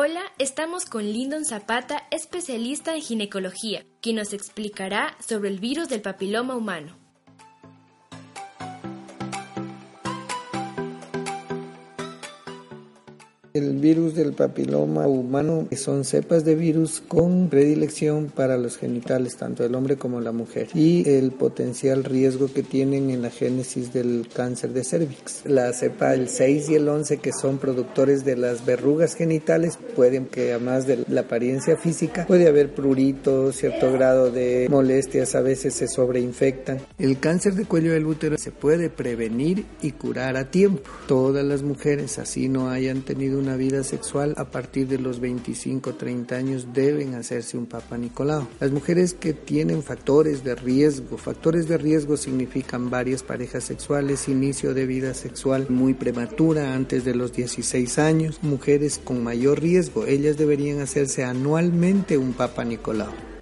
Hola, 0.00 0.22
estamos 0.38 0.84
con 0.84 1.02
Lyndon 1.02 1.44
Zapata, 1.44 2.06
especialista 2.12 2.94
en 2.94 3.02
ginecología, 3.02 3.84
quien 4.00 4.14
nos 4.14 4.32
explicará 4.32 5.16
sobre 5.18 5.48
el 5.50 5.58
virus 5.58 5.88
del 5.88 6.02
papiloma 6.02 6.54
humano. 6.54 7.07
El 13.54 13.78
virus 13.78 14.14
del 14.14 14.34
papiloma 14.34 15.06
humano 15.06 15.68
son 15.74 16.04
cepas 16.04 16.44
de 16.44 16.54
virus 16.54 17.02
con 17.06 17.48
predilección 17.48 18.30
para 18.34 18.58
los 18.58 18.76
genitales, 18.76 19.36
tanto 19.36 19.62
del 19.62 19.74
hombre 19.74 19.96
como 19.96 20.20
la 20.20 20.32
mujer, 20.32 20.68
y 20.74 21.08
el 21.08 21.32
potencial 21.32 22.04
riesgo 22.04 22.52
que 22.52 22.62
tienen 22.62 23.08
en 23.08 23.22
la 23.22 23.30
génesis 23.30 23.92
del 23.92 24.28
cáncer 24.32 24.74
de 24.74 24.84
cervix. 24.84 25.46
La 25.46 25.72
cepa 25.72 26.12
el 26.12 26.28
6 26.28 26.68
y 26.68 26.74
el 26.74 26.88
11, 26.88 27.18
que 27.18 27.32
son 27.32 27.56
productores 27.56 28.24
de 28.24 28.36
las 28.36 28.66
verrugas 28.66 29.14
genitales, 29.14 29.78
pueden 29.96 30.26
que 30.26 30.52
además 30.52 30.86
de 30.86 31.04
la 31.08 31.22
apariencia 31.22 31.78
física, 31.78 32.26
puede 32.26 32.48
haber 32.48 32.74
prurito, 32.74 33.52
cierto 33.52 33.90
grado 33.92 34.30
de 34.30 34.66
molestias, 34.68 35.34
a 35.34 35.40
veces 35.40 35.72
se 35.72 35.88
sobreinfectan. 35.88 36.80
El 36.98 37.18
cáncer 37.18 37.54
de 37.54 37.64
cuello 37.64 37.92
del 37.92 38.06
útero 38.06 38.36
se 38.36 38.50
puede 38.50 38.90
prevenir 38.90 39.64
y 39.80 39.92
curar 39.92 40.36
a 40.36 40.50
tiempo. 40.50 40.82
Todas 41.06 41.44
las 41.44 41.62
mujeres, 41.62 42.18
así 42.18 42.50
no 42.50 42.68
hayan 42.68 43.00
tenido 43.02 43.37
una 43.38 43.56
vida 43.56 43.84
sexual 43.84 44.34
a 44.36 44.50
partir 44.50 44.88
de 44.88 44.98
los 44.98 45.20
25-30 45.20 46.32
años 46.32 46.68
deben 46.72 47.14
hacerse 47.14 47.56
un 47.56 47.66
Papa 47.66 47.96
Nicolau. 47.96 48.46
Las 48.60 48.70
mujeres 48.70 49.14
que 49.14 49.32
tienen 49.32 49.82
factores 49.82 50.44
de 50.44 50.54
riesgo, 50.54 51.16
factores 51.16 51.68
de 51.68 51.78
riesgo 51.78 52.16
significan 52.16 52.90
varias 52.90 53.22
parejas 53.22 53.64
sexuales, 53.64 54.28
inicio 54.28 54.74
de 54.74 54.86
vida 54.86 55.14
sexual 55.14 55.66
muy 55.68 55.94
prematura 55.94 56.74
antes 56.74 57.04
de 57.04 57.14
los 57.14 57.32
16 57.32 57.98
años, 57.98 58.38
mujeres 58.42 59.00
con 59.02 59.22
mayor 59.22 59.60
riesgo, 59.60 60.06
ellas 60.06 60.36
deberían 60.36 60.80
hacerse 60.80 61.24
anualmente 61.24 62.18
un 62.18 62.32
Papa 62.32 62.64
Nicolau. 62.64 63.37